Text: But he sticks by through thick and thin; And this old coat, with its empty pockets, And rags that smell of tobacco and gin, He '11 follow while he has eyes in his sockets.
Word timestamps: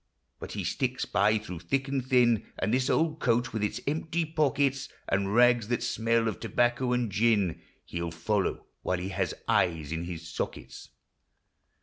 But 0.39 0.53
he 0.53 0.63
sticks 0.63 1.05
by 1.05 1.37
through 1.37 1.59
thick 1.59 1.87
and 1.87 2.03
thin; 2.03 2.47
And 2.57 2.73
this 2.73 2.89
old 2.89 3.19
coat, 3.19 3.53
with 3.53 3.61
its 3.63 3.79
empty 3.85 4.25
pockets, 4.25 4.89
And 5.07 5.35
rags 5.35 5.67
that 5.67 5.83
smell 5.83 6.27
of 6.27 6.39
tobacco 6.39 6.91
and 6.91 7.11
gin, 7.11 7.61
He 7.85 7.99
'11 7.99 8.17
follow 8.17 8.65
while 8.81 8.97
he 8.97 9.09
has 9.09 9.35
eyes 9.47 9.91
in 9.91 10.05
his 10.05 10.27
sockets. 10.27 10.89